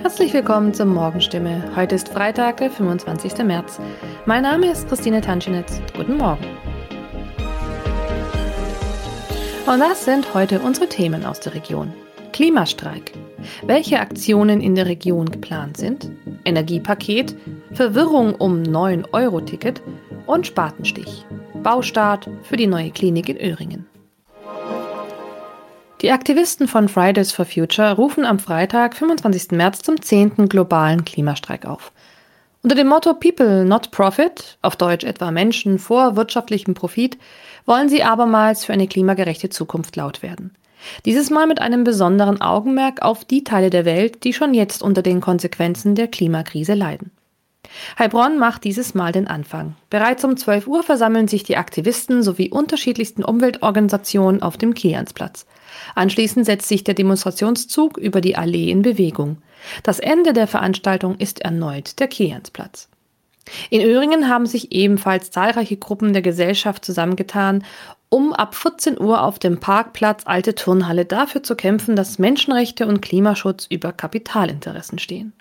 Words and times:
Herzlich 0.00 0.32
willkommen 0.32 0.72
zur 0.72 0.86
Morgenstimme. 0.86 1.70
Heute 1.76 1.94
ist 1.96 2.08
Freitag, 2.08 2.56
der 2.56 2.70
25. 2.70 3.44
März. 3.44 3.78
Mein 4.24 4.42
Name 4.42 4.70
ist 4.70 4.88
Christine 4.88 5.20
Tanschinitz. 5.20 5.82
Guten 5.94 6.16
Morgen. 6.16 6.46
Und 9.66 9.80
das 9.80 10.06
sind 10.06 10.32
heute 10.32 10.60
unsere 10.60 10.88
Themen 10.88 11.26
aus 11.26 11.40
der 11.40 11.54
Region. 11.54 11.92
Klimastreik. 12.32 13.12
Welche 13.66 14.00
Aktionen 14.00 14.62
in 14.62 14.74
der 14.74 14.86
Region 14.86 15.26
geplant 15.26 15.76
sind? 15.76 16.10
Energiepaket, 16.46 17.36
Verwirrung 17.72 18.34
um 18.34 18.62
9-Euro-Ticket 18.62 19.82
und 20.26 20.46
Spatenstich. 20.46 21.26
Baustart 21.62 22.30
für 22.44 22.56
die 22.56 22.66
neue 22.66 22.90
Klinik 22.90 23.28
in 23.28 23.36
Öhringen. 23.36 23.86
Die 26.02 26.10
Aktivisten 26.10 26.66
von 26.66 26.88
Fridays 26.88 27.30
for 27.30 27.44
Future 27.44 27.92
rufen 27.92 28.26
am 28.26 28.40
Freitag, 28.40 28.96
25. 28.96 29.52
März, 29.52 29.82
zum 29.82 30.02
10. 30.02 30.48
globalen 30.48 31.04
Klimastreik 31.04 31.64
auf. 31.64 31.92
Unter 32.64 32.74
dem 32.74 32.88
Motto 32.88 33.14
People 33.14 33.64
not 33.64 33.92
Profit, 33.92 34.58
auf 34.62 34.74
Deutsch 34.74 35.04
etwa 35.04 35.30
Menschen 35.30 35.78
vor 35.78 36.16
wirtschaftlichem 36.16 36.74
Profit, 36.74 37.18
wollen 37.66 37.88
sie 37.88 38.02
abermals 38.02 38.64
für 38.64 38.72
eine 38.72 38.88
klimagerechte 38.88 39.48
Zukunft 39.48 39.94
laut 39.94 40.22
werden. 40.22 40.56
Dieses 41.04 41.30
Mal 41.30 41.46
mit 41.46 41.60
einem 41.60 41.84
besonderen 41.84 42.40
Augenmerk 42.40 43.02
auf 43.02 43.24
die 43.24 43.44
Teile 43.44 43.70
der 43.70 43.84
Welt, 43.84 44.24
die 44.24 44.32
schon 44.32 44.54
jetzt 44.54 44.82
unter 44.82 45.02
den 45.02 45.20
Konsequenzen 45.20 45.94
der 45.94 46.08
Klimakrise 46.08 46.74
leiden. 46.74 47.12
Heilbronn 47.96 48.40
macht 48.40 48.64
dieses 48.64 48.94
Mal 48.94 49.12
den 49.12 49.28
Anfang. 49.28 49.76
Bereits 49.88 50.24
um 50.24 50.36
12 50.36 50.66
Uhr 50.66 50.82
versammeln 50.82 51.28
sich 51.28 51.44
die 51.44 51.56
Aktivisten 51.56 52.24
sowie 52.24 52.50
unterschiedlichsten 52.50 53.24
Umweltorganisationen 53.24 54.42
auf 54.42 54.56
dem 54.56 54.74
Kiliansplatz. 54.74 55.46
Anschließend 55.94 56.46
setzt 56.46 56.68
sich 56.68 56.84
der 56.84 56.94
Demonstrationszug 56.94 57.98
über 57.98 58.20
die 58.20 58.36
Allee 58.36 58.70
in 58.70 58.82
Bewegung. 58.82 59.38
Das 59.82 59.98
Ende 59.98 60.32
der 60.32 60.46
Veranstaltung 60.46 61.16
ist 61.16 61.40
erneut 61.40 61.98
der 62.00 62.08
Kiliansplatz. 62.08 62.88
In 63.70 63.82
Öhringen 63.82 64.28
haben 64.28 64.46
sich 64.46 64.72
ebenfalls 64.72 65.30
zahlreiche 65.30 65.76
Gruppen 65.76 66.12
der 66.12 66.22
Gesellschaft 66.22 66.84
zusammengetan, 66.84 67.64
um 68.08 68.32
ab 68.32 68.54
14 68.54 69.00
Uhr 69.00 69.22
auf 69.22 69.38
dem 69.38 69.58
Parkplatz 69.58 70.22
Alte 70.26 70.54
Turnhalle 70.54 71.04
dafür 71.04 71.42
zu 71.42 71.56
kämpfen, 71.56 71.96
dass 71.96 72.18
Menschenrechte 72.18 72.86
und 72.86 73.00
Klimaschutz 73.00 73.66
über 73.68 73.92
Kapitalinteressen 73.92 74.98
stehen. 74.98 75.32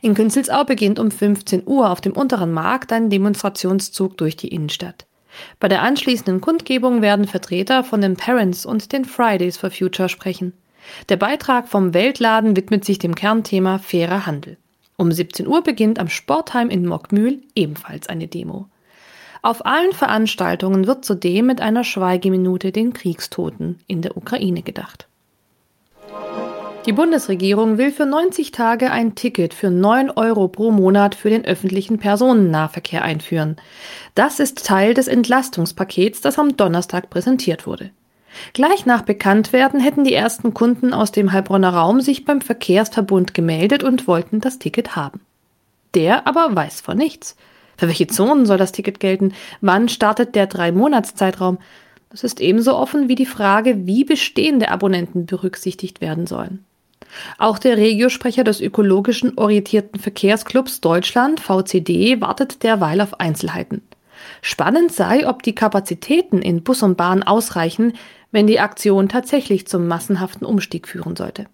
In 0.00 0.14
Künzelsau 0.14 0.64
beginnt 0.64 0.98
um 0.98 1.10
15 1.10 1.62
Uhr 1.66 1.90
auf 1.90 2.00
dem 2.00 2.12
unteren 2.12 2.52
Markt 2.52 2.92
ein 2.92 3.10
Demonstrationszug 3.10 4.16
durch 4.16 4.36
die 4.36 4.48
Innenstadt. 4.48 5.06
Bei 5.60 5.68
der 5.68 5.82
anschließenden 5.82 6.40
Kundgebung 6.40 7.02
werden 7.02 7.26
Vertreter 7.26 7.84
von 7.84 8.00
den 8.00 8.16
Parents 8.16 8.66
und 8.66 8.92
den 8.92 9.04
Fridays 9.04 9.56
for 9.56 9.70
Future 9.70 10.08
sprechen. 10.08 10.52
Der 11.08 11.16
Beitrag 11.16 11.68
vom 11.68 11.94
Weltladen 11.94 12.56
widmet 12.56 12.84
sich 12.84 12.98
dem 12.98 13.14
Kernthema 13.14 13.78
fairer 13.78 14.26
Handel. 14.26 14.56
Um 14.96 15.10
17 15.10 15.46
Uhr 15.46 15.62
beginnt 15.62 15.98
am 15.98 16.08
Sportheim 16.08 16.70
in 16.70 16.86
Mockmühl 16.86 17.42
ebenfalls 17.54 18.08
eine 18.08 18.28
Demo. 18.28 18.68
Auf 19.42 19.66
allen 19.66 19.92
Veranstaltungen 19.92 20.86
wird 20.86 21.04
zudem 21.04 21.46
mit 21.46 21.60
einer 21.60 21.82
Schweigeminute 21.82 22.70
den 22.70 22.92
Kriegstoten 22.92 23.80
in 23.88 24.02
der 24.02 24.16
Ukraine 24.16 24.62
gedacht. 24.62 25.08
Die 26.84 26.92
Bundesregierung 26.92 27.78
will 27.78 27.92
für 27.92 28.06
90 28.06 28.50
Tage 28.50 28.90
ein 28.90 29.14
Ticket 29.14 29.54
für 29.54 29.70
9 29.70 30.10
Euro 30.10 30.48
pro 30.48 30.72
Monat 30.72 31.14
für 31.14 31.30
den 31.30 31.44
öffentlichen 31.44 31.98
Personennahverkehr 31.98 33.02
einführen. 33.02 33.54
Das 34.16 34.40
ist 34.40 34.66
Teil 34.66 34.92
des 34.92 35.06
Entlastungspakets, 35.06 36.22
das 36.22 36.40
am 36.40 36.56
Donnerstag 36.56 37.08
präsentiert 37.08 37.68
wurde. 37.68 37.90
Gleich 38.52 38.84
nach 38.84 39.02
Bekanntwerden 39.02 39.78
hätten 39.78 40.02
die 40.02 40.14
ersten 40.14 40.54
Kunden 40.54 40.92
aus 40.92 41.12
dem 41.12 41.30
Heilbronner 41.30 41.72
Raum 41.72 42.00
sich 42.00 42.24
beim 42.24 42.40
Verkehrsverbund 42.40 43.32
gemeldet 43.32 43.84
und 43.84 44.08
wollten 44.08 44.40
das 44.40 44.58
Ticket 44.58 44.96
haben. 44.96 45.20
Der 45.94 46.26
aber 46.26 46.48
weiß 46.56 46.80
von 46.80 46.96
nichts. 46.96 47.36
Für 47.76 47.86
welche 47.86 48.08
Zonen 48.08 48.44
soll 48.44 48.58
das 48.58 48.72
Ticket 48.72 48.98
gelten? 48.98 49.34
Wann 49.60 49.88
startet 49.88 50.34
der 50.34 50.48
Drei-Monats-Zeitraum? 50.48 51.58
Das 52.10 52.24
ist 52.24 52.40
ebenso 52.40 52.76
offen 52.76 53.08
wie 53.08 53.14
die 53.14 53.24
Frage, 53.24 53.86
wie 53.86 54.02
bestehende 54.02 54.70
Abonnenten 54.70 55.26
berücksichtigt 55.26 56.00
werden 56.00 56.26
sollen. 56.26 56.64
Auch 57.38 57.58
der 57.58 57.76
Regiosprecher 57.76 58.44
des 58.44 58.60
ökologischen 58.60 59.36
orientierten 59.36 60.00
Verkehrsclubs 60.00 60.80
Deutschland, 60.80 61.40
VCD, 61.40 62.20
wartet 62.20 62.62
derweil 62.62 63.00
auf 63.00 63.20
Einzelheiten. 63.20 63.82
Spannend 64.40 64.92
sei, 64.92 65.28
ob 65.28 65.42
die 65.42 65.54
Kapazitäten 65.54 66.42
in 66.42 66.62
Bus 66.62 66.82
und 66.82 66.96
Bahn 66.96 67.22
ausreichen, 67.22 67.94
wenn 68.30 68.46
die 68.46 68.60
Aktion 68.60 69.08
tatsächlich 69.08 69.66
zum 69.66 69.86
massenhaften 69.86 70.46
Umstieg 70.46 70.88
führen 70.88 71.16
sollte. 71.16 71.46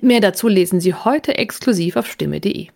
Mehr 0.00 0.20
dazu 0.20 0.48
lesen 0.48 0.80
Sie 0.80 0.94
heute 0.94 1.36
exklusiv 1.36 1.96
auf 1.96 2.10
stimme.de. 2.10 2.68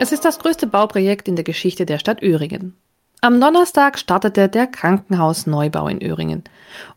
Es 0.00 0.12
ist 0.12 0.24
das 0.24 0.38
größte 0.38 0.66
Bauprojekt 0.66 1.26
in 1.26 1.34
der 1.36 1.44
Geschichte 1.44 1.84
der 1.84 1.98
Stadt 1.98 2.22
Öhringen. 2.22 2.76
Am 3.20 3.40
Donnerstag 3.40 3.98
startete 3.98 4.48
der 4.48 4.68
Krankenhausneubau 4.68 5.88
in 5.88 6.00
Öhringen. 6.00 6.44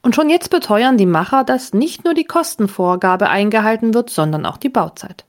Und 0.04 0.16
schon 0.16 0.30
jetzt 0.30 0.52
beteuern 0.52 0.96
die 0.96 1.08
Macher, 1.08 1.44
dass 1.44 1.74
nicht 1.74 2.06
nur 2.06 2.14
die 2.14 2.26
Kostenvorgabe 2.26 3.28
eingehalten 3.30 3.96
wird, 3.96 4.12
sondern 4.12 4.46
auch 4.46 4.58
die 4.58 4.70
Bauzeit. 4.70 5.26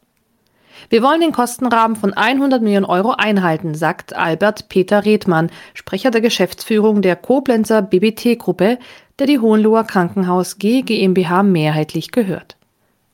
Wir 0.91 1.03
wollen 1.03 1.23
den 1.23 1.33
Kostenrahmen 1.33 1.97
von 1.97 2.13
100 2.13 2.61
Millionen 2.61 2.85
Euro 2.85 3.13
einhalten, 3.13 3.75
sagt 3.75 4.15
Albert 4.15 4.69
Peter 4.69 5.07
Redmann, 5.07 5.51
Sprecher 5.73 6.11
der 6.11 6.21
Geschäftsführung 6.21 7.01
der 7.01 7.17
Koblenzer 7.17 7.81
BBT-Gruppe, 7.81 8.79
der 9.19 9.27
die 9.27 9.39
Hohenloher 9.39 9.85
Krankenhaus 9.85 10.59
G 10.59 10.83
GmbH 10.83 11.43
mehrheitlich 11.43 12.11
gehört. 12.11 12.57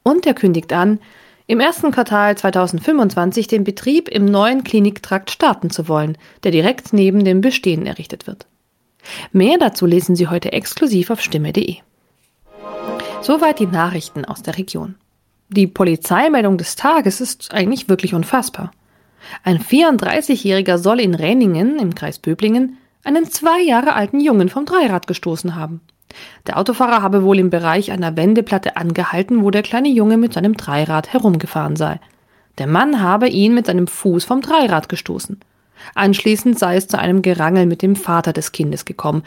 Und 0.03 0.27
er 0.27 0.35
kündigt 0.35 0.73
an, 0.73 0.99
im 1.49 1.61
ersten 1.61 1.91
Quartal 1.91 2.37
2025 2.37 3.49
den 3.49 3.65
Betrieb 3.65 4.09
im 4.09 4.27
neuen 4.27 4.65
Kliniktrakt 4.65 5.31
starten 5.31 5.71
zu 5.71 5.89
wollen, 5.89 6.19
der 6.45 6.53
direkt 6.53 6.93
neben 6.93 7.25
dem 7.25 7.41
bestehenden 7.41 7.87
errichtet 7.87 8.27
wird. 8.27 8.47
Mehr 9.33 9.57
dazu 9.59 9.87
lesen 9.87 10.15
Sie 10.15 10.29
heute 10.29 10.53
exklusiv 10.53 11.09
auf 11.09 11.23
stimme.de. 11.23 11.77
Soweit 13.23 13.59
die 13.59 13.67
Nachrichten 13.67 14.27
aus 14.27 14.43
der 14.43 14.59
Region. 14.59 14.97
Die 15.49 15.67
Polizeimeldung 15.67 16.59
des 16.59 16.77
Tages 16.77 17.23
ist 17.23 17.55
eigentlich 17.55 17.89
wirklich 17.89 18.13
unfassbar. 18.13 18.71
Ein 19.43 19.59
34-Jähriger 19.59 20.77
soll 20.77 21.01
in 21.01 21.15
Renningen 21.15 21.79
im 21.79 21.95
Kreis 21.95 22.19
Böblingen 22.19 22.77
einen 23.05 23.25
zwei 23.25 23.63
Jahre 23.63 23.95
alten 23.95 24.21
Jungen 24.21 24.51
vom 24.51 24.67
Dreirad 24.67 25.07
gestoßen 25.07 25.55
haben. 25.55 25.81
Der 26.47 26.59
Autofahrer 26.59 27.03
habe 27.03 27.23
wohl 27.23 27.39
im 27.39 27.51
Bereich 27.51 27.93
einer 27.93 28.17
Wendeplatte 28.17 28.77
angehalten, 28.77 29.43
wo 29.43 29.51
der 29.51 29.63
kleine 29.63 29.89
Junge 29.89 30.17
mit 30.17 30.33
seinem 30.33 30.57
Dreirad 30.57 31.13
herumgefahren 31.13 31.77
sei. 31.77 32.01
Der 32.59 32.67
Mann 32.67 33.01
habe 33.01 33.29
ihn 33.29 33.55
mit 33.55 33.67
seinem 33.67 33.87
Fuß 33.87 34.25
vom 34.25 34.41
Dreirad 34.41 34.89
gestoßen. 34.89 35.39
Anschließend 35.95 36.59
sei 36.59 36.77
es 36.77 36.89
zu 36.89 36.99
einem 36.99 37.23
Gerangel 37.23 37.67
mit 37.67 37.83
dem 37.83 37.95
Vater 37.95 38.33
des 38.33 38.53
Kindes 38.53 38.85
gekommen, 38.85 39.23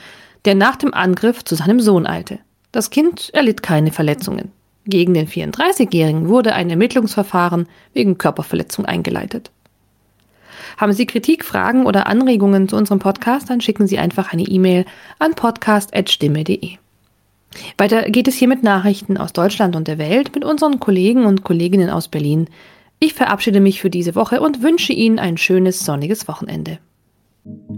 der 0.45 0.55
nach 0.55 0.75
dem 0.75 0.93
Angriff 0.93 1.45
zu 1.45 1.55
seinem 1.55 1.79
Sohn 1.79 2.05
eilte. 2.05 2.39
Das 2.71 2.89
Kind 2.89 3.29
erlitt 3.33 3.63
keine 3.63 3.91
Verletzungen. 3.91 4.51
Gegen 4.85 5.13
den 5.13 5.27
34-Jährigen 5.27 6.27
wurde 6.27 6.53
ein 6.53 6.69
Ermittlungsverfahren 6.69 7.67
wegen 7.93 8.17
Körperverletzung 8.17 8.85
eingeleitet. 8.85 9.51
Haben 10.77 10.93
Sie 10.93 11.05
Kritik, 11.05 11.45
Fragen 11.45 11.85
oder 11.85 12.07
Anregungen 12.07 12.67
zu 12.67 12.75
unserem 12.75 12.99
Podcast, 12.99 13.49
dann 13.49 13.61
schicken 13.61 13.87
Sie 13.87 13.97
einfach 13.97 14.33
eine 14.33 14.43
E-Mail 14.43 14.85
an 15.19 15.33
podcast.stimme.de. 15.35 16.77
Weiter 17.77 18.03
geht 18.03 18.27
es 18.27 18.35
hier 18.35 18.47
mit 18.47 18.63
Nachrichten 18.63 19.17
aus 19.17 19.33
Deutschland 19.33 19.75
und 19.75 19.87
der 19.87 19.97
Welt 19.97 20.33
mit 20.33 20.45
unseren 20.45 20.79
Kollegen 20.79 21.25
und 21.25 21.43
Kolleginnen 21.43 21.89
aus 21.89 22.07
Berlin. 22.07 22.47
Ich 22.99 23.13
verabschiede 23.13 23.59
mich 23.59 23.81
für 23.81 23.89
diese 23.89 24.15
Woche 24.15 24.41
und 24.41 24.61
wünsche 24.61 24.93
Ihnen 24.93 25.19
ein 25.19 25.37
schönes 25.37 25.83
sonniges 25.83 26.27
Wochenende. 26.27 26.79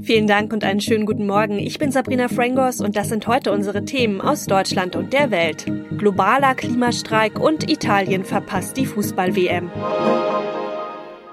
Vielen 0.02 0.28
Dank 0.28 0.52
und 0.52 0.66
einen 0.66 0.82
schönen 0.82 1.06
guten 1.06 1.26
Morgen. 1.26 1.58
Ich 1.58 1.80
bin 1.80 1.92
Sabrina 1.92 2.28
Frangos 2.28 2.82
und 2.82 2.98
das 2.98 3.08
sind 3.08 3.28
heute 3.28 3.54
unsere 3.54 3.86
Themen 3.86 4.20
aus 4.20 4.46
Deutschland 4.46 4.98
und 4.98 5.14
der 5.14 5.32
Welt. 5.32 5.66
Globaler 5.98 6.54
Klimastreik 6.56 7.40
und 7.40 7.70
Italien 7.72 8.26
verpasst 8.26 8.76
die 8.76 8.86
Fußball-WM. 8.86 9.72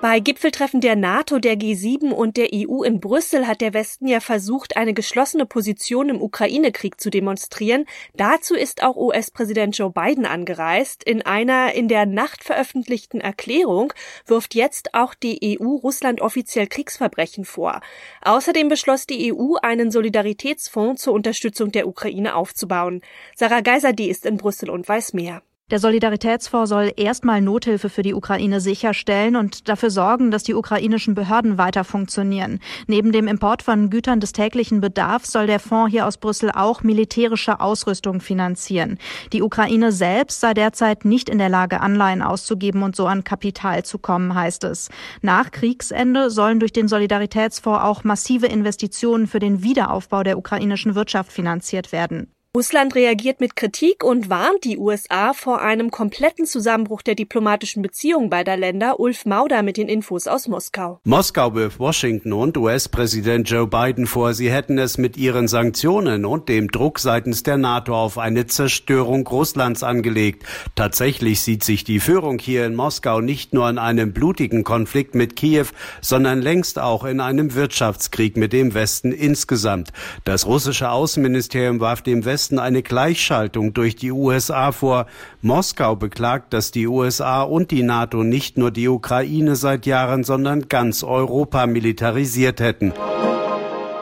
Bei 0.01 0.19
Gipfeltreffen 0.19 0.81
der 0.81 0.97
NATO, 0.97 1.39
der 1.39 1.57
G7 1.57 2.11
und 2.11 2.39
der 2.39 2.49
EU 2.55 2.83
in 2.83 3.01
Brüssel 3.01 3.47
hat 3.47 3.61
der 3.61 3.75
Westen 3.75 4.07
ja 4.07 4.21
versucht, 4.21 4.79
eine 4.79 4.95
geschlossene 4.95 5.45
Position 5.45 6.09
im 6.09 6.23
Ukraine-Krieg 6.23 6.99
zu 6.99 7.11
demonstrieren. 7.11 7.85
Dazu 8.15 8.55
ist 8.55 8.83
auch 8.83 8.97
US-Präsident 8.97 9.77
Joe 9.77 9.91
Biden 9.91 10.25
angereist. 10.25 11.05
In 11.05 11.21
einer 11.21 11.75
in 11.75 11.89
der 11.89 12.07
Nacht 12.07 12.45
veröffentlichten 12.45 13.21
Erklärung 13.21 13.93
wirft 14.25 14.55
jetzt 14.55 14.95
auch 14.95 15.13
die 15.13 15.59
EU 15.61 15.75
Russland 15.75 16.23
offiziell 16.23 16.67
Kriegsverbrechen 16.67 17.45
vor. 17.45 17.83
Außerdem 18.23 18.71
beschloss 18.71 19.07
die 19.07 19.35
EU, 19.35 19.57
einen 19.61 19.91
Solidaritätsfonds 19.91 21.03
zur 21.03 21.13
Unterstützung 21.13 21.73
der 21.73 21.87
Ukraine 21.87 22.37
aufzubauen. 22.37 23.03
Sarah 23.37 23.61
Geiser, 23.61 23.93
die 23.93 24.09
ist 24.09 24.25
in 24.25 24.39
Brüssel 24.39 24.71
und 24.71 24.89
weiß 24.89 25.13
mehr. 25.13 25.43
Der 25.71 25.79
Solidaritätsfonds 25.79 26.69
soll 26.69 26.93
erstmal 26.97 27.41
Nothilfe 27.41 27.91
für 27.91 28.03
die 28.03 28.13
Ukraine 28.13 28.61
sicherstellen 28.61 29.37
und 29.37 29.69
dafür 29.69 29.91
sorgen, 29.91 30.33
dass 30.33 30.43
die 30.43 30.55
ukrainischen 30.55 31.15
Behörden 31.15 31.59
weiter 31.59 31.85
funktionieren. 31.85 32.59
Neben 32.89 33.13
dem 33.13 33.29
Import 33.29 33.63
von 33.63 33.89
Gütern 33.89 34.19
des 34.19 34.33
täglichen 34.33 34.81
Bedarfs 34.81 35.31
soll 35.31 35.47
der 35.47 35.61
Fonds 35.61 35.93
hier 35.93 36.09
aus 36.09 36.19
Brüssel 36.19 36.51
auch 36.51 36.83
militärische 36.83 37.61
Ausrüstung 37.61 38.21
finanzieren. 38.21 38.99
Die 39.33 39.43
Ukraine 39.43 39.93
selbst 39.93 40.41
sei 40.41 40.55
derzeit 40.55 41.05
nicht 41.05 41.29
in 41.29 41.39
der 41.39 41.49
Lage, 41.49 41.81
Anleihen 41.81 42.23
auszugeben 42.23 42.83
und 42.83 42.97
so 42.97 43.07
an 43.07 43.23
Kapital 43.23 43.85
zu 43.85 43.99
kommen, 43.99 44.35
heißt 44.35 44.65
es. 44.65 44.89
Nach 45.23 45.53
Kriegsende 45.53 46.31
sollen 46.31 46.59
durch 46.59 46.73
den 46.73 46.89
Solidaritätsfonds 46.89 47.85
auch 47.85 48.03
massive 48.03 48.47
Investitionen 48.47 49.29
für 49.29 49.39
den 49.39 49.63
Wiederaufbau 49.63 50.25
der 50.25 50.37
ukrainischen 50.37 50.97
Wirtschaft 50.97 51.31
finanziert 51.31 51.93
werden. 51.93 52.27
Russland 52.57 52.97
reagiert 52.97 53.39
mit 53.39 53.55
Kritik 53.55 54.03
und 54.03 54.29
warnt 54.29 54.65
die 54.65 54.77
USA 54.77 55.35
vor 55.35 55.61
einem 55.61 55.93
kompletten 55.93 56.47
Zusammenbruch 56.47 57.01
der 57.01 57.15
diplomatischen 57.15 57.81
Beziehungen 57.81 58.29
beider 58.29 58.57
Länder. 58.57 58.99
Ulf 58.99 59.25
Mauder 59.25 59.63
mit 59.63 59.77
den 59.77 59.89
Infos 59.89 60.27
aus 60.27 60.49
Moskau. 60.49 60.99
Moskau 61.05 61.55
wirft 61.55 61.79
Washington 61.79 62.33
und 62.33 62.59
US-Präsident 62.59 63.49
Joe 63.49 63.69
Biden 63.69 64.09
vor, 64.09 64.35
sie 64.35 64.51
hätten 64.51 64.79
es 64.79 64.99
mit 64.99 65.17
ihren 65.17 65.47
Sanktionen 65.47 66.25
und 66.25 66.49
dem 66.49 66.73
Druck 66.73 66.99
seitens 66.99 67.45
der 67.45 67.57
NATO 67.57 67.95
auf 67.95 68.19
eine 68.19 68.49
Zerstörung 68.49 69.25
Russlands 69.29 69.85
angelegt. 69.85 70.45
Tatsächlich 70.75 71.43
sieht 71.43 71.63
sich 71.63 71.85
die 71.85 72.01
Führung 72.01 72.41
hier 72.41 72.67
in 72.67 72.75
Moskau 72.75 73.21
nicht 73.21 73.55
nur 73.55 73.71
in 73.71 73.79
einem 73.79 74.13
blutigen 74.13 74.65
Konflikt 74.65 75.15
mit 75.15 75.37
Kiew, 75.37 75.67
sondern 76.01 76.43
längst 76.43 76.81
auch 76.81 77.05
in 77.05 77.21
einem 77.21 77.55
Wirtschaftskrieg 77.55 78.37
mit 78.37 78.53
dem 78.53 78.75
Westen 78.75 79.13
insgesamt. 79.13 79.93
Das 80.25 80.47
russische 80.47 80.91
Außenministerium 80.91 81.79
warf 81.79 82.03
dem 82.03 82.25
Westen 82.25 82.40
Westen 82.41 82.59
eine 82.59 82.83
Gleichschaltung 82.83 83.75
durch 83.75 83.97
die 83.97 84.13
USA 84.13 84.73
vor. 84.73 85.05
Moskau 85.43 85.95
beklagt, 85.95 86.55
dass 86.55 86.71
die 86.71 86.87
USA 86.87 87.43
und 87.43 87.71
die 87.71 87.83
NATO 87.83 88.25
nicht 88.25 88.57
nur 88.57 88.71
die 88.71 88.89
Ukraine 88.89 89.57
seit 89.57 89.85
Jahren, 89.85 90.25
sondern 90.25 90.67
ganz 90.69 91.03
Europa 91.03 91.67
militarisiert 91.67 92.61
hätten. 92.61 92.95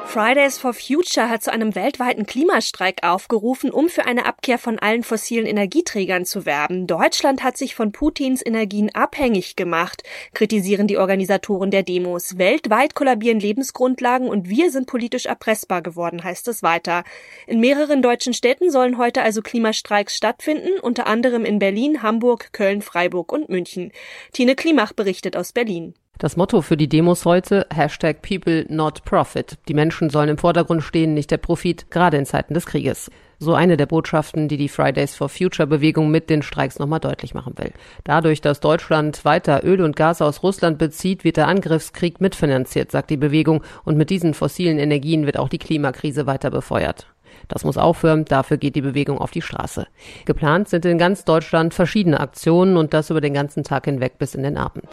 Fridays 0.09 0.57
for 0.57 0.73
Future 0.73 1.29
hat 1.29 1.43
zu 1.43 1.53
einem 1.53 1.75
weltweiten 1.75 2.25
Klimastreik 2.25 3.03
aufgerufen, 3.03 3.71
um 3.71 3.91
für 3.91 4.07
eine 4.07 4.25
Abkehr 4.25 4.57
von 4.57 4.79
allen 4.79 5.03
fossilen 5.03 5.45
Energieträgern 5.45 6.25
zu 6.25 6.47
werben. 6.47 6.87
Deutschland 6.87 7.43
hat 7.45 7.59
sich 7.59 7.75
von 7.75 7.93
Putins 7.93 8.41
Energien 8.45 8.91
abhängig 8.95 9.55
gemacht, 9.55 10.05
kritisieren 10.33 10.87
die 10.87 10.97
Organisatoren 10.97 11.71
der 11.71 11.83
Demos. 11.83 12.39
Weltweit 12.39 12.95
kollabieren 12.95 13.39
Lebensgrundlagen 13.39 14.31
und 14.31 14.49
wir 14.49 14.71
sind 14.71 14.87
politisch 14.87 15.27
erpressbar 15.27 15.83
geworden, 15.83 16.25
heißt 16.25 16.49
es 16.49 16.63
weiter. 16.63 17.05
In 17.47 17.61
mehreren 17.61 18.01
deutschen 18.01 18.33
Städten 18.33 18.71
sollen 18.71 18.97
heute 18.97 19.21
also 19.21 19.43
Klimastreiks 19.43 20.17
stattfinden, 20.17 20.81
unter 20.81 21.07
anderem 21.07 21.45
in 21.45 21.59
Berlin, 21.59 22.03
Hamburg, 22.03 22.55
Köln, 22.55 22.81
Freiburg 22.81 23.31
und 23.31 23.51
München. 23.51 23.93
Tine 24.33 24.57
Klimach 24.57 24.95
berichtet 24.95 25.37
aus 25.37 25.53
Berlin. 25.53 25.93
Das 26.21 26.37
Motto 26.37 26.63
für 26.63 26.77
die 26.77 26.89
Demos 26.89 27.25
heute, 27.25 27.65
Hashtag 27.73 28.23
People 28.23 28.67
Not 28.69 29.05
Profit. 29.05 29.57
Die 29.69 29.75
Menschen 29.75 30.11
sollen 30.11 30.31
im 30.31 30.37
Vordergrund 30.37 30.83
stehen, 30.83 31.15
nicht 31.15 31.31
der 31.31 31.37
Profit, 31.37 31.93
gerade 31.93 32.17
in 32.17 32.27
Zeiten 32.27 32.55
des 32.55 32.67
Krieges. 32.67 33.09
So 33.39 33.55
eine 33.55 33.77
der 33.77 33.87
Botschaften, 33.87 34.49
die 34.49 34.57
die 34.57 34.69
Fridays 34.69 35.15
for 35.15 35.29
Future 35.29 35.69
Bewegung 35.69 36.11
mit 36.11 36.29
den 36.29 36.43
Streiks 36.43 36.81
nochmal 36.81 36.99
deutlich 36.99 37.35
machen 37.35 37.55
will. 37.57 37.71
Dadurch, 38.03 38.41
dass 38.41 38.59
Deutschland 38.59 39.25
weiter 39.25 39.63
Öl 39.63 39.81
und 39.81 39.95
Gas 39.95 40.21
aus 40.21 40.43
Russland 40.43 40.77
bezieht, 40.77 41.23
wird 41.23 41.37
der 41.37 41.47
Angriffskrieg 41.47 42.21
mitfinanziert, 42.21 42.91
sagt 42.91 43.11
die 43.11 43.17
Bewegung, 43.17 43.63
und 43.85 43.97
mit 43.97 44.11
diesen 44.11 44.35
fossilen 44.35 44.81
Energien 44.81 45.25
wird 45.25 45.39
auch 45.39 45.49
die 45.49 45.59
Klimakrise 45.59 46.27
weiter 46.27 46.51
befeuert. 46.51 47.07
Das 47.47 47.63
muss 47.63 47.79
aufhören, 47.79 48.25
dafür 48.25 48.57
geht 48.57 48.75
die 48.75 48.81
Bewegung 48.81 49.19
auf 49.19 49.31
die 49.31 49.43
Straße. 49.43 49.87
Geplant 50.25 50.69
sind 50.69 50.85
in 50.85 50.99
ganz 50.99 51.25
Deutschland 51.25 51.75
verschiedene 51.75 52.19
Aktionen 52.19 52.77
und 52.77 52.93
das 52.93 53.11
über 53.11 53.21
den 53.21 53.35
ganzen 53.35 53.63
Tag 53.63 53.85
hinweg 53.85 54.19
bis 54.19 54.35
in 54.35 54.43
den 54.43 54.57
Abend. 54.57 54.89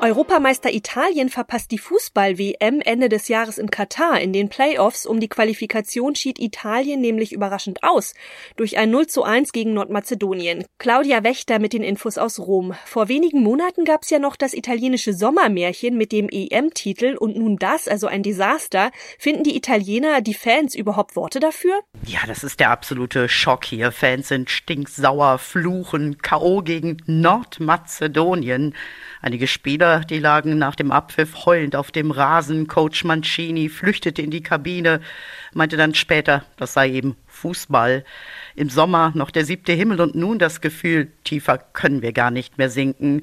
Europameister 0.00 0.72
Italien 0.72 1.28
verpasst 1.28 1.72
die 1.72 1.78
Fußball-WM 1.78 2.80
Ende 2.80 3.08
des 3.08 3.26
Jahres 3.26 3.58
in 3.58 3.68
Katar. 3.68 4.20
In 4.20 4.32
den 4.32 4.48
Playoffs 4.48 5.06
um 5.06 5.18
die 5.18 5.28
Qualifikation 5.28 6.14
schied 6.14 6.38
Italien 6.38 7.00
nämlich 7.00 7.32
überraschend 7.32 7.82
aus. 7.82 8.14
Durch 8.54 8.78
ein 8.78 8.90
0 8.90 9.08
zu 9.08 9.24
1 9.24 9.50
gegen 9.50 9.74
Nordmazedonien. 9.74 10.64
Claudia 10.78 11.24
Wächter 11.24 11.58
mit 11.58 11.72
den 11.72 11.82
Infos 11.82 12.16
aus 12.16 12.38
Rom. 12.38 12.74
Vor 12.84 13.08
wenigen 13.08 13.42
Monaten 13.42 13.84
gab 13.84 14.04
es 14.04 14.10
ja 14.10 14.20
noch 14.20 14.36
das 14.36 14.54
italienische 14.54 15.12
Sommermärchen 15.12 15.96
mit 15.96 16.12
dem 16.12 16.28
EM-Titel 16.28 17.16
und 17.16 17.36
nun 17.36 17.56
das, 17.56 17.88
also 17.88 18.06
ein 18.06 18.22
Desaster. 18.22 18.92
Finden 19.18 19.42
die 19.42 19.56
Italiener, 19.56 20.20
die 20.20 20.34
Fans 20.34 20.76
überhaupt 20.76 21.16
Worte 21.16 21.40
dafür? 21.40 21.74
Ja, 22.08 22.20
das 22.26 22.42
ist 22.42 22.58
der 22.58 22.70
absolute 22.70 23.28
Schock 23.28 23.66
hier. 23.66 23.92
Fans 23.92 24.28
sind 24.28 24.48
stinksauer, 24.48 25.36
fluchen, 25.36 26.16
K.O. 26.16 26.62
gegen 26.62 26.96
Nordmazedonien. 27.04 28.74
Einige 29.20 29.46
Spieler, 29.46 30.00
die 30.00 30.18
lagen 30.18 30.56
nach 30.56 30.74
dem 30.74 30.90
Abpfiff 30.90 31.44
heulend 31.44 31.76
auf 31.76 31.90
dem 31.90 32.10
Rasen. 32.10 32.66
Coach 32.66 33.04
Mancini 33.04 33.68
flüchtete 33.68 34.22
in 34.22 34.30
die 34.30 34.42
Kabine, 34.42 35.02
meinte 35.52 35.76
dann 35.76 35.92
später, 35.92 36.44
das 36.56 36.72
sei 36.72 36.88
eben 36.92 37.14
Fußball. 37.26 38.06
Im 38.54 38.70
Sommer 38.70 39.12
noch 39.14 39.30
der 39.30 39.44
siebte 39.44 39.74
Himmel 39.74 40.00
und 40.00 40.14
nun 40.14 40.38
das 40.38 40.62
Gefühl, 40.62 41.12
tiefer 41.24 41.58
können 41.58 42.00
wir 42.00 42.14
gar 42.14 42.30
nicht 42.30 42.56
mehr 42.56 42.70
sinken. 42.70 43.20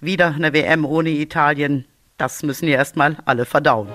Wieder 0.00 0.28
eine 0.28 0.52
WM 0.52 0.84
ohne 0.84 1.10
Italien. 1.10 1.86
Das 2.18 2.44
müssen 2.44 2.68
wir 2.68 2.76
erstmal 2.76 3.16
alle 3.24 3.46
verdauen. 3.46 3.88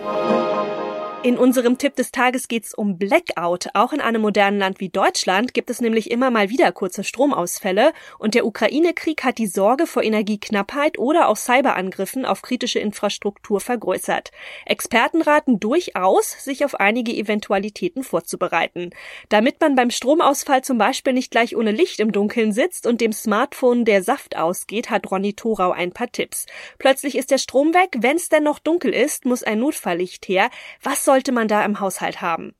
In 1.24 1.38
unserem 1.38 1.78
Tipp 1.78 1.96
des 1.96 2.12
Tages 2.12 2.50
geht's 2.50 2.74
um 2.74 2.98
Blackout. 2.98 3.70
Auch 3.76 3.94
in 3.94 4.02
einem 4.02 4.22
modernen 4.22 4.60
Land 4.60 4.82
wie 4.82 4.90
Deutschland 4.90 5.54
gibt 5.54 5.70
es 5.70 5.80
nämlich 5.80 6.12
immer 6.12 6.32
mal 6.32 6.50
wieder 6.50 6.70
kurze 6.74 7.06
Stromausfälle 7.06 7.94
und 8.20 8.36
der 8.36 8.46
Ukraine-Krieg 8.46 9.24
hat 9.24 9.38
die 9.38 9.48
Sorge 9.48 9.88
vor 9.88 10.04
Energieknappheit 10.04 11.00
oder 11.00 11.30
auch 11.30 11.38
Cyberangriffen 11.38 12.26
auf 12.26 12.42
kritische 12.42 12.80
Infrastruktur 12.80 13.62
vergrößert. 13.62 14.32
Experten 14.66 15.22
raten 15.22 15.62
durchaus, 15.62 16.44
sich 16.44 16.66
auf 16.66 16.76
einige 16.76 17.14
Eventualitäten 17.14 18.04
vorzubereiten. 18.04 18.90
Damit 19.30 19.62
man 19.62 19.76
beim 19.76 19.92
Stromausfall 19.92 20.62
zum 20.62 20.78
Beispiel 20.78 21.14
nicht 21.14 21.32
gleich 21.32 21.56
ohne 21.56 21.72
Licht 21.72 22.02
im 22.02 22.12
Dunkeln 22.12 22.52
sitzt 22.52 22.86
und 22.86 23.00
dem 23.00 23.14
Smartphone 23.14 23.86
der 23.86 24.04
Saft 24.04 24.36
ausgeht, 24.36 24.90
hat 24.90 25.10
Ronny 25.10 25.36
Thorau 25.36 25.72
ein 25.72 25.94
paar 25.94 26.12
Tipps. 26.12 26.48
Plötzlich 26.80 27.18
ist 27.18 27.32
der 27.32 27.38
Strom 27.38 27.74
weg, 27.74 27.96
wenn's 28.00 28.28
denn 28.28 28.44
noch 28.44 28.60
dunkel 28.60 28.94
ist, 28.94 29.24
muss 29.24 29.44
ein 29.44 29.60
Notfalllicht 29.60 30.28
her. 30.28 30.50
Was 30.82 31.13
sollte 31.14 31.32
man 31.32 31.48
da 31.48 31.64
im 31.64 31.80
Haushalt 31.80 32.22
haben? 32.22 32.56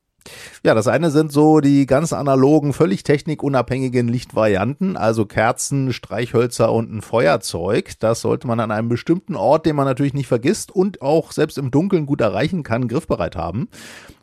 Ja, 0.64 0.74
das 0.74 0.88
eine 0.88 1.10
sind 1.10 1.32
so 1.32 1.60
die 1.60 1.84
ganz 1.86 2.14
analogen, 2.14 2.72
völlig 2.72 3.02
technikunabhängigen 3.02 4.08
Lichtvarianten, 4.08 4.96
also 4.96 5.26
Kerzen, 5.26 5.92
Streichhölzer 5.92 6.72
und 6.72 6.90
ein 6.92 7.02
Feuerzeug. 7.02 7.92
Das 8.00 8.22
sollte 8.22 8.46
man 8.46 8.60
an 8.60 8.70
einem 8.70 8.88
bestimmten 8.88 9.36
Ort, 9.36 9.66
den 9.66 9.76
man 9.76 9.84
natürlich 9.84 10.14
nicht 10.14 10.28
vergisst 10.28 10.72
und 10.72 11.02
auch 11.02 11.32
selbst 11.32 11.58
im 11.58 11.70
Dunkeln 11.70 12.06
gut 12.06 12.22
erreichen 12.22 12.62
kann, 12.62 12.88
griffbereit 12.88 13.36
haben. 13.36 13.68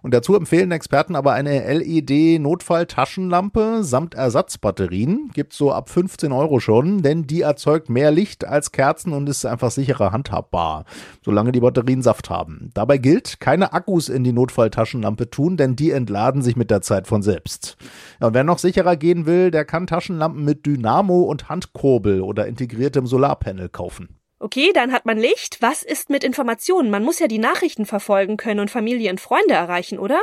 Und 0.02 0.16
dazu 0.16 0.36
empfehlen 0.36 0.72
Experten 0.72 1.16
aber 1.16 1.34
eine 1.34 1.72
LED-Notfall-Taschenlampe 1.72 3.84
samt 3.84 4.16
Ersatzbatterien. 4.16 5.30
Gibt's 5.34 5.58
so 5.58 5.72
ab 5.72 5.92
15 5.92 6.32
Euro 6.32 6.60
schon, 6.60 7.04
denn 7.04 7.28
die 7.28 7.42
erzeugt 7.42 7.90
mehr 7.90 8.10
Licht 8.10 8.44
als 8.44 8.72
Kerzen 8.72 9.14
und 9.14 9.30
ist 9.30 9.46
einfach 9.46 9.70
sicherer 9.70 10.12
handhabbar, 10.12 10.86
solange 11.24 11.52
die 11.52 11.60
Batterien 11.60 12.02
Saft 12.02 12.32
haben. 12.32 12.72
Dabei 12.74 12.98
gilt, 12.98 13.40
keine 13.40 13.74
Akkus 13.74 14.10
in 14.10 14.24
die 14.24 14.34
Notfall-Taschenlampe 14.34 15.30
tun, 15.30 15.56
denn 15.56 15.76
die 15.76 15.91
entladen 15.92 16.42
sich 16.42 16.56
mit 16.56 16.72
der 16.72 16.82
Zeit 16.82 17.08
von 17.08 17.22
selbst. 17.22 17.78
Ja, 18.20 18.28
und 18.28 18.34
wer 18.34 18.44
noch 18.44 18.60
sicherer 18.60 18.96
gehen 18.96 19.26
will, 19.26 19.52
der 19.52 19.66
kann 19.66 19.88
Taschenlampen 19.88 20.44
mit 20.44 20.66
Dynamo 20.66 21.22
und 21.22 21.50
Handkurbel 21.50 22.22
oder 22.22 22.48
integriertem 22.48 23.08
Solarpanel 23.08 23.70
kaufen. 23.70 24.18
Okay, 24.40 24.72
dann 24.74 24.92
hat 24.92 25.06
man 25.06 25.20
Licht. 25.20 25.62
Was 25.62 25.84
ist 25.84 26.10
mit 26.10 26.24
Informationen? 26.24 26.90
Man 26.90 27.04
muss 27.04 27.20
ja 27.20 27.28
die 27.28 27.38
Nachrichten 27.38 27.86
verfolgen 27.86 28.38
können 28.38 28.60
und 28.60 28.72
Familie 28.72 29.12
und 29.12 29.22
Freunde 29.22 29.54
erreichen, 29.54 30.00
oder? 30.00 30.20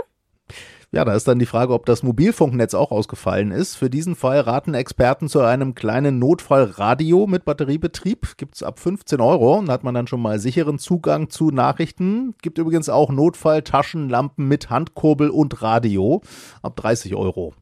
Ja, 0.91 1.05
da 1.05 1.13
ist 1.13 1.29
dann 1.29 1.39
die 1.39 1.45
Frage, 1.45 1.75
ob 1.75 1.85
das 1.85 2.03
Mobilfunknetz 2.03 2.73
auch 2.73 2.93
ausgefallen 2.93 3.51
ist. 3.51 3.75
Für 3.75 3.91
diesen 3.91 4.15
Fall 4.17 4.41
raten 4.41 4.73
Experten 4.73 5.29
zu 5.29 5.41
einem 5.41 5.75
kleinen 5.75 6.19
Notfallradio 6.19 7.27
mit 7.27 7.45
Batteriebetrieb. 7.45 8.39
Gibt's 8.39 8.63
ab 8.63 8.79
15 8.79 9.21
Euro 9.21 9.59
und 9.59 9.69
hat 9.69 9.85
man 9.85 9.95
dann 9.95 10.07
schon 10.07 10.23
mal 10.23 10.39
sicheren 10.39 10.79
Zugang 10.79 11.29
zu 11.29 11.51
Nachrichten. 11.51 12.35
Gibt 12.41 12.57
übrigens 12.57 12.89
auch 12.89 13.11
Notfalltaschenlampen 13.11 14.49
mit 14.49 14.71
Handkurbel 14.71 15.29
und 15.29 15.61
Radio 15.61 16.23
ab 16.63 16.77
30 16.77 17.15
Euro. 17.17 17.53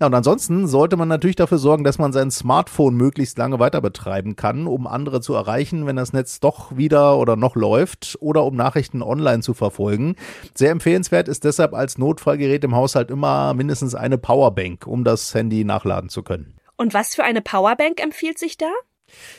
Ja, 0.00 0.06
und 0.06 0.14
ansonsten 0.14 0.66
sollte 0.66 0.96
man 0.96 1.08
natürlich 1.08 1.36
dafür 1.36 1.58
sorgen, 1.58 1.84
dass 1.84 1.98
man 1.98 2.14
sein 2.14 2.30
Smartphone 2.30 2.94
möglichst 2.94 3.36
lange 3.36 3.58
weiter 3.58 3.82
betreiben 3.82 4.36
kann, 4.36 4.66
um 4.66 4.86
andere 4.86 5.20
zu 5.20 5.34
erreichen, 5.34 5.84
wenn 5.84 5.96
das 5.96 6.14
Netz 6.14 6.40
doch 6.40 6.74
wieder 6.74 7.18
oder 7.18 7.36
noch 7.36 7.56
läuft 7.56 8.16
oder 8.20 8.44
um 8.44 8.56
Nachrichten 8.56 9.02
online 9.02 9.42
zu 9.42 9.52
verfolgen. 9.52 10.16
Sehr 10.54 10.70
empfehlenswert 10.70 11.28
ist 11.28 11.44
deshalb 11.44 11.74
als 11.74 11.98
Notfallgerät 11.98 12.69
im 12.70 12.76
Haushalt 12.76 13.10
immer 13.10 13.52
mindestens 13.54 13.94
eine 13.96 14.16
Powerbank, 14.16 14.86
um 14.86 15.02
das 15.02 15.34
Handy 15.34 15.64
nachladen 15.64 16.08
zu 16.08 16.22
können. 16.22 16.54
Und 16.76 16.94
was 16.94 17.14
für 17.14 17.24
eine 17.24 17.42
Powerbank 17.42 18.00
empfiehlt 18.00 18.38
sich 18.38 18.56
da? 18.56 18.70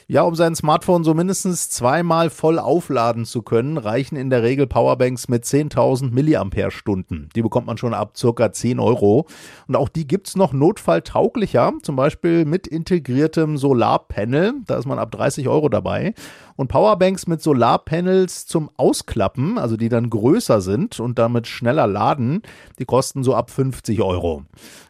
Ja, 0.08 0.24
um 0.24 0.36
sein 0.36 0.54
Smartphone 0.54 1.06
so 1.06 1.14
mindestens 1.14 1.70
zweimal 1.70 2.30
voll 2.30 2.60
aufladen 2.60 3.24
zu 3.24 3.42
können, 3.42 3.78
reichen 3.78 4.18
in 4.18 4.30
der 4.30 4.44
Regel 4.44 4.68
Powerbanks 4.68 5.30
mit 5.30 5.46
10.000 5.46 6.12
Milliampere-Stunden. 6.12 7.30
Die 7.34 7.42
bekommt 7.42 7.68
man 7.68 7.78
schon 7.78 7.94
ab 7.94 8.18
circa 8.18 8.52
10 8.52 8.82
Euro. 8.82 9.28
Und 9.68 9.78
auch 9.78 9.88
die 9.88 10.08
gibt's 10.08 10.36
noch 10.36 10.52
notfalltauglicher, 10.52 11.72
zum 11.84 11.96
Beispiel 11.96 12.44
mit 12.44 12.68
integriertem 12.68 13.58
Solarpanel. 13.58 14.56
Da 14.66 14.78
ist 14.78 14.86
man 14.86 15.00
ab 15.00 15.12
30 15.12 15.48
Euro 15.48 15.70
dabei 15.70 16.14
und 16.62 16.68
Powerbanks 16.68 17.28
mit 17.28 17.42
Solarpanels 17.42 18.46
zum 18.46 18.70
Ausklappen, 18.78 19.58
also 19.58 19.76
die 19.78 19.90
dann 19.90 20.10
größer 20.10 20.62
sind 20.62 21.00
und 21.00 21.20
damit 21.20 21.48
schneller 21.48 21.88
laden, 21.88 22.44
die 22.80 22.86
kosten 22.86 23.24
so 23.24 23.36
ab 23.36 23.50
50 23.50 24.02
Euro. 24.02 24.44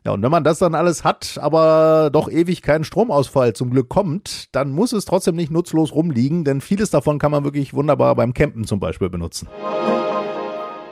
Ja, 0.05 0.11
und 0.11 0.21
wenn 0.21 0.31
man 0.31 0.43
das 0.43 0.59
dann 0.59 0.75
alles 0.75 1.03
hat, 1.03 1.39
aber 1.41 2.09
doch 2.11 2.29
ewig 2.29 2.61
keinen 2.61 2.83
Stromausfall 2.83 3.53
zum 3.53 3.71
Glück 3.71 3.89
kommt, 3.89 4.53
dann 4.53 4.71
muss 4.71 4.91
es 4.91 5.05
trotzdem 5.05 5.35
nicht 5.35 5.51
nutzlos 5.51 5.95
rumliegen, 5.95 6.43
denn 6.43 6.59
vieles 6.61 6.89
davon 6.89 7.19
kann 7.19 7.31
man 7.31 7.45
wirklich 7.45 7.73
wunderbar 7.73 8.15
beim 8.15 8.33
Campen 8.33 8.65
zum 8.65 8.79
Beispiel 8.79 9.09
benutzen. 9.09 9.47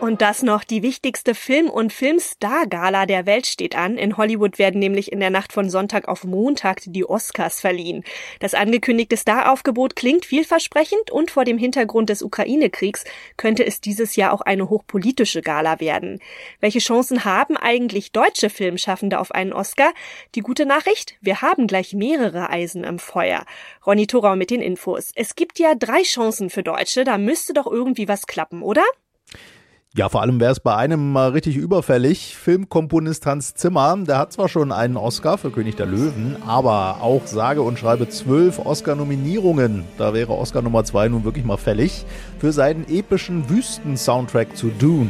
Und 0.01 0.21
das 0.21 0.43
noch 0.43 0.63
die 0.63 0.81
wichtigste 0.81 1.35
Film- 1.35 1.69
und 1.69 1.91
Filmstar-Gala 1.91 3.05
der 3.05 3.25
Welt 3.25 3.45
steht 3.45 3.75
an. 3.75 3.97
In 3.97 4.15
Hollywood 4.15 4.57
werden 4.57 4.79
nämlich 4.79 5.11
in 5.11 5.19
der 5.19 5.29
Nacht 5.29 5.51
von 5.51 5.69
Sonntag 5.69 6.07
auf 6.07 6.23
Montag 6.23 6.79
die 6.85 7.03
Oscars 7.03 7.59
verliehen. 7.59 8.05
Das 8.39 8.53
angekündigte 8.53 9.17
Staraufgebot 9.17 9.97
klingt 9.97 10.25
vielversprechend 10.25 11.11
und 11.11 11.31
vor 11.31 11.43
dem 11.43 11.57
Hintergrund 11.57 12.09
des 12.09 12.21
Ukraine-Kriegs 12.21 13.03
könnte 13.35 13.65
es 13.65 13.81
dieses 13.81 14.15
Jahr 14.15 14.31
auch 14.31 14.39
eine 14.39 14.69
hochpolitische 14.69 15.41
Gala 15.41 15.81
werden. 15.81 16.21
Welche 16.61 16.79
Chancen 16.79 17.25
haben 17.25 17.57
eigentlich 17.57 18.13
deutsche 18.13 18.49
Filmschaffende 18.49 19.19
auf 19.19 19.33
einen 19.33 19.51
Oscar? 19.51 19.91
Die 20.33 20.41
gute 20.41 20.65
Nachricht? 20.65 21.15
Wir 21.19 21.41
haben 21.41 21.67
gleich 21.67 21.93
mehrere 21.93 22.49
Eisen 22.49 22.85
im 22.85 22.99
Feuer. 22.99 23.43
Ronny 23.85 24.07
Thorau 24.07 24.37
mit 24.37 24.49
den 24.49 24.61
Infos. 24.61 25.11
Es 25.15 25.35
gibt 25.35 25.59
ja 25.59 25.75
drei 25.75 26.03
Chancen 26.03 26.49
für 26.49 26.63
Deutsche, 26.63 27.03
da 27.03 27.17
müsste 27.17 27.51
doch 27.51 27.67
irgendwie 27.67 28.07
was 28.07 28.27
klappen, 28.27 28.63
oder? 28.63 28.83
Ja, 29.95 30.07
vor 30.07 30.21
allem 30.21 30.39
wäre 30.39 30.51
es 30.51 30.59
bei 30.59 30.75
einem 30.75 31.13
mal 31.13 31.31
richtig 31.31 31.57
überfällig. 31.57 32.37
Filmkomponist 32.37 33.25
Hans 33.25 33.55
Zimmer, 33.55 33.97
der 33.97 34.19
hat 34.19 34.31
zwar 34.31 34.47
schon 34.47 34.71
einen 34.71 34.97
Oscar 34.97 35.39
für 35.39 35.49
König 35.49 35.77
der 35.77 35.87
Löwen, 35.87 36.37
aber 36.45 37.01
auch 37.01 37.25
sage 37.25 37.63
und 37.63 37.79
schreibe 37.79 38.07
zwölf 38.07 38.59
Oscar-Nominierungen. 38.59 39.85
Da 39.97 40.13
wäre 40.13 40.37
Oscar 40.37 40.61
Nummer 40.61 40.83
zwei 40.83 41.07
nun 41.07 41.23
wirklich 41.23 41.43
mal 41.43 41.57
fällig 41.57 42.05
für 42.37 42.51
seinen 42.51 42.87
epischen 42.87 43.49
Wüsten-Soundtrack 43.49 44.55
zu 44.55 44.67
Dune. 44.67 45.09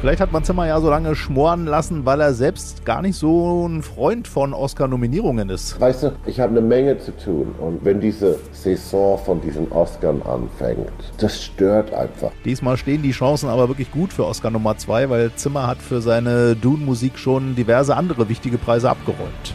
Vielleicht 0.00 0.20
hat 0.20 0.30
man 0.30 0.44
Zimmer 0.44 0.66
ja 0.66 0.78
so 0.78 0.90
lange 0.90 1.16
schmoren 1.16 1.64
lassen, 1.64 2.04
weil 2.04 2.20
er 2.20 2.34
selbst 2.34 2.84
gar 2.84 3.00
nicht 3.00 3.16
so 3.16 3.66
ein 3.66 3.82
Freund 3.82 4.28
von 4.28 4.52
Oscar-Nominierungen 4.52 5.48
ist. 5.48 5.80
Weißt 5.80 6.02
du, 6.02 6.12
ich 6.26 6.38
habe 6.38 6.50
eine 6.50 6.60
Menge 6.60 6.98
zu 6.98 7.16
tun 7.16 7.54
und 7.58 7.82
wenn 7.82 8.00
diese 8.00 8.38
Saison 8.52 9.18
von 9.18 9.40
diesen 9.40 9.72
Oscars 9.72 10.20
anfängt, 10.26 10.92
das 11.18 11.42
stört 11.42 11.94
einfach. 11.94 12.30
Diesmal 12.44 12.76
stehen 12.76 13.02
die 13.02 13.12
Chancen 13.12 13.48
aber 13.48 13.68
wirklich 13.68 13.90
gut 13.90 14.12
für 14.12 14.26
Oscar 14.26 14.50
Nummer 14.50 14.76
2, 14.76 15.08
weil 15.08 15.32
Zimmer 15.34 15.66
hat 15.66 15.78
für 15.78 16.02
seine 16.02 16.54
Dune-Musik 16.56 17.18
schon 17.18 17.54
diverse 17.54 17.96
andere 17.96 18.28
wichtige 18.28 18.58
Preise 18.58 18.90
abgeräumt. 18.90 19.54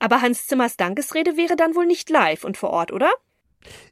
Aber 0.00 0.20
Hans 0.20 0.46
Zimmers 0.46 0.76
Dankesrede 0.76 1.38
wäre 1.38 1.56
dann 1.56 1.74
wohl 1.74 1.86
nicht 1.86 2.10
live 2.10 2.44
und 2.44 2.58
vor 2.58 2.70
Ort, 2.70 2.92
oder? 2.92 3.08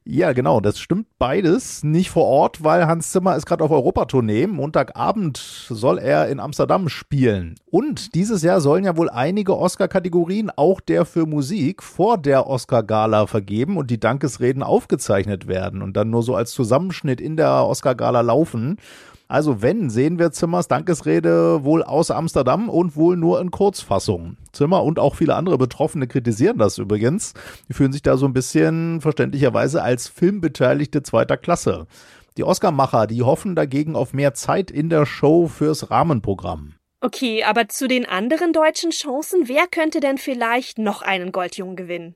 Ja, 0.05 0.33
genau, 0.33 0.61
das 0.61 0.81
stimmt 0.81 1.07
beides. 1.21 1.85
Nicht 1.85 2.11
vor 2.11 2.25
Ort, 2.25 2.65
weil 2.65 2.89
Hans 2.89 3.13
Zimmer 3.13 3.37
ist 3.37 3.47
gerade 3.47 3.63
auf 3.63 3.71
Europatournee. 3.71 4.49
Montagabend 4.49 5.37
soll 5.37 5.99
er 5.99 6.29
in 6.29 6.41
Amsterdam 6.41 6.89
spielen. 6.89 7.55
Und 7.71 8.17
dieses 8.17 8.43
Jahr 8.43 8.61
sollen 8.61 8.85
ja 8.85 8.97
wohl 8.97 9.09
einige 9.09 9.57
Oscar-Kategorien, 9.57 10.51
auch 10.57 10.81
der 10.81 11.05
für 11.05 11.25
Musik, 11.25 11.85
vor 11.85 12.19
der 12.19 12.49
Oscar-Gala 12.49 13.29
vergeben 13.29 13.77
und 13.77 13.91
die 13.91 14.01
Dankesreden 14.01 14.65
aufgezeichnet 14.65 15.47
werden 15.47 15.83
und 15.83 15.97
dann 15.97 16.11
nur 16.11 16.25
so 16.25 16.35
als 16.35 16.51
Zusammenschnitt 16.51 17.21
in 17.21 17.37
der 17.37 17.65
Oscar-Gala 17.65 18.23
laufen. 18.23 18.79
Also 19.33 19.63
wenn, 19.63 19.89
sehen 19.89 20.19
wir 20.19 20.31
Zimmers 20.31 20.69
Dankesrede 20.69 21.65
wohl 21.65 21.83
aus 21.83 22.11
Amsterdam 22.11 22.69
und 22.69 22.97
wohl 22.97 23.17
nur 23.17 23.41
in 23.41 23.51
Kurzfassung. 23.51 24.37
Zimmer 24.53 24.83
und 24.83 24.99
auch 24.99 25.15
viele 25.15 25.37
andere 25.37 25.57
Betroffene 25.57 26.07
kritisieren 26.07 26.59
das 26.59 26.77
übrigens. 26.77 27.33
Die 27.67 27.73
fühlen 27.73 27.93
sich 27.93 28.03
da 28.03 28.19
so 28.19 28.27
ein 28.27 28.35
bisschen 28.35 29.01
verständlicherweise 29.01 29.83
als 29.93 30.09
Filmbeteiligte 30.09 31.03
zweiter 31.03 31.37
Klasse. 31.37 31.87
Die 32.39 32.45
Oscarmacher, 32.45 33.07
die 33.07 33.21
hoffen 33.23 33.55
dagegen 33.55 33.95
auf 33.95 34.15
mehr 34.15 34.33
Zeit 34.33 34.71
in 34.71 34.89
der 34.89 35.05
Show 35.05 35.49
fürs 35.49 35.91
Rahmenprogramm. 35.91 36.77
Okay, 37.03 37.45
aber 37.45 37.69
zu 37.69 37.89
den 37.89 38.07
anderen 38.07 38.55
deutschen 38.55 38.91
Chancen, 38.91 39.49
wer 39.49 39.67
könnte 39.67 40.01
denn 40.01 40.17
vielleicht 40.17 40.79
noch 40.79 41.03
einen 41.03 41.31
Goldjungen 41.31 41.77
gewinnen? 41.77 42.15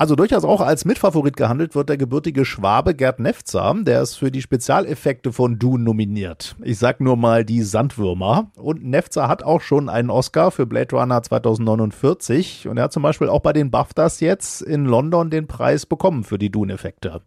Also 0.00 0.16
durchaus 0.16 0.44
auch 0.46 0.62
als 0.62 0.86
Mitfavorit 0.86 1.36
gehandelt 1.36 1.74
wird 1.74 1.90
der 1.90 1.98
gebürtige 1.98 2.46
Schwabe 2.46 2.94
Gerd 2.94 3.20
Nefzer, 3.20 3.76
der 3.82 4.00
ist 4.00 4.14
für 4.14 4.30
die 4.30 4.40
Spezialeffekte 4.40 5.30
von 5.30 5.58
Dune 5.58 5.84
nominiert. 5.84 6.56
Ich 6.62 6.78
sag 6.78 7.02
nur 7.02 7.18
mal 7.18 7.44
die 7.44 7.60
Sandwürmer. 7.60 8.50
Und 8.56 8.82
Nefzer 8.82 9.28
hat 9.28 9.42
auch 9.42 9.60
schon 9.60 9.90
einen 9.90 10.08
Oscar 10.08 10.52
für 10.52 10.64
Blade 10.64 10.96
Runner 10.96 11.22
2049 11.22 12.66
und 12.66 12.78
er 12.78 12.84
hat 12.84 12.94
zum 12.94 13.02
Beispiel 13.02 13.28
auch 13.28 13.40
bei 13.40 13.52
den 13.52 13.70
BAFTAs 13.70 14.20
jetzt 14.20 14.62
in 14.62 14.86
London 14.86 15.28
den 15.28 15.46
Preis 15.46 15.84
bekommen 15.84 16.24
für 16.24 16.38
die 16.38 16.50
Dune-Effekte. 16.50 17.20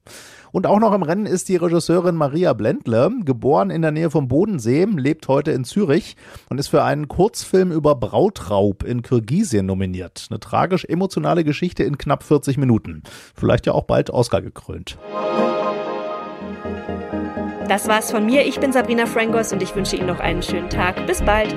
Und 0.54 0.68
auch 0.68 0.80
noch 0.80 0.94
im 0.94 1.02
Rennen 1.02 1.26
ist 1.26 1.50
die 1.50 1.56
Regisseurin 1.56 2.16
Maria 2.16 2.54
Blendle, 2.54 3.10
geboren 3.26 3.72
in 3.72 3.82
der 3.82 3.92
Nähe 3.92 4.12
vom 4.12 4.28
Bodensee, 4.28 4.86
lebt 4.86 5.28
heute 5.28 5.52
in 5.52 5.64
Zürich 5.64 6.16
und 6.48 6.60
ist 6.60 6.68
für 6.68 6.84
einen 6.84 7.08
Kurzfilm 7.08 7.72
über 7.72 7.96
Brautraub 7.96 8.84
in 8.84 9.02
Kirgisien 9.02 9.66
nominiert. 9.66 10.28
Eine 10.30 10.40
tragisch 10.40 10.86
emotionale 10.86 11.44
Geschichte 11.44 11.84
in 11.84 11.98
knapp 11.98 12.22
40 12.22 12.60
Minuten. 12.60 13.02
Vielleicht 13.36 13.66
ja 13.66 13.74
auch 13.74 13.86
bald 13.86 14.12
Oscar 14.12 14.44
gekrönt. 14.44 15.00
Das 17.68 17.88
war's 17.88 18.12
von 18.12 18.24
mir. 18.24 18.46
Ich 18.46 18.60
bin 18.60 18.72
Sabrina 18.72 19.08
Frangos 19.08 19.54
und 19.54 19.64
ich 19.64 19.76
wünsche 19.76 19.96
Ihnen 19.96 20.06
noch 20.06 20.20
einen 20.20 20.44
schönen 20.44 20.70
Tag. 20.70 21.08
Bis 21.08 21.24
bald. 21.24 21.56